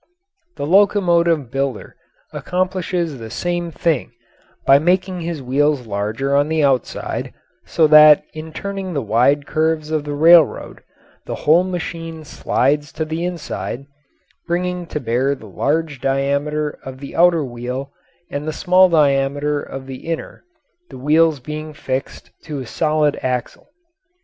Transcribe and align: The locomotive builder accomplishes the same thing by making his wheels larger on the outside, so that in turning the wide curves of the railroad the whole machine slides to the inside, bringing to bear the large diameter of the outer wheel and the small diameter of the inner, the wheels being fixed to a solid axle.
The 0.55 0.65
locomotive 0.65 1.51
builder 1.51 1.95
accomplishes 2.33 3.19
the 3.19 3.29
same 3.29 3.69
thing 3.69 4.11
by 4.65 4.79
making 4.79 5.21
his 5.21 5.43
wheels 5.43 5.85
larger 5.85 6.35
on 6.35 6.49
the 6.49 6.63
outside, 6.63 7.35
so 7.67 7.85
that 7.85 8.23
in 8.33 8.51
turning 8.51 8.95
the 8.95 9.01
wide 9.03 9.45
curves 9.45 9.91
of 9.91 10.03
the 10.03 10.15
railroad 10.15 10.81
the 11.27 11.35
whole 11.45 11.63
machine 11.63 12.23
slides 12.23 12.91
to 12.93 13.05
the 13.05 13.23
inside, 13.23 13.85
bringing 14.47 14.87
to 14.87 14.99
bear 14.99 15.35
the 15.35 15.45
large 15.45 16.01
diameter 16.01 16.79
of 16.83 16.97
the 16.99 17.15
outer 17.15 17.45
wheel 17.45 17.91
and 18.31 18.47
the 18.47 18.53
small 18.53 18.89
diameter 18.89 19.61
of 19.61 19.85
the 19.85 20.07
inner, 20.09 20.43
the 20.89 20.97
wheels 20.97 21.39
being 21.39 21.73
fixed 21.75 22.31
to 22.45 22.59
a 22.59 22.65
solid 22.65 23.19
axle. 23.21 23.67